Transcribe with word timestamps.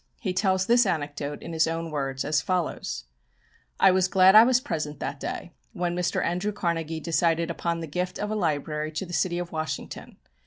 He 0.19 0.33
tells 0.33 0.65
this 0.65 0.87
anecdote 0.87 1.43
in 1.43 1.53
his 1.53 1.67
own 1.67 1.91
words, 1.91 2.25
as 2.25 2.41
follows: 2.41 3.05
"I 3.79 3.91
was 3.91 4.07
glad 4.07 4.33
I 4.33 4.43
was 4.43 4.59
present 4.59 4.99
that 4.99 5.19
day, 5.19 5.51
when 5.73 5.95
Mr. 5.95 6.25
Andrew 6.25 6.51
Carnegie 6.51 6.99
decided 6.99 7.51
upon 7.51 7.81
the 7.81 7.85
gift 7.87 8.17
of 8.17 8.31
a 8.31 8.35
library 8.35 8.91
to 8.93 9.05
the 9.05 9.13
city 9.13 9.37
of 9.37 9.51
Washington. 9.51 10.17